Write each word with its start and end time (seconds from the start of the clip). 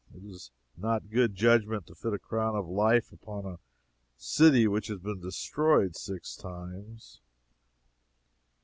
It 0.15 0.23
is 0.23 0.49
not 0.75 1.11
good 1.11 1.35
judgment 1.35 1.85
to 1.85 1.93
fit 1.93 2.11
a 2.11 2.17
crown 2.17 2.55
of 2.55 2.67
life 2.67 3.11
upon 3.11 3.45
a 3.45 3.59
city 4.17 4.65
which 4.67 4.87
has 4.87 4.97
been 4.97 5.19
destroyed 5.19 5.95
six 5.95 6.35
times. 6.35 7.21